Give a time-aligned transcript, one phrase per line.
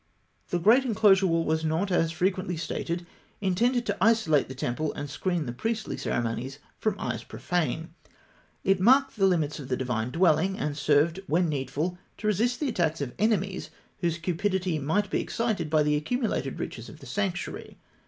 [0.49, 3.05] The great enclosure wall was not, as frequently stated,
[3.39, 7.93] intended to isolate the temple and screen the priestly ceremonies from eyes profane.
[8.63, 12.69] It marked the limits of the divine dwelling, and served, when needful, to resist the
[12.69, 13.69] attacks of enemies
[13.99, 17.77] whose cupidity might be excited by the accumulated riches of the sanctuary.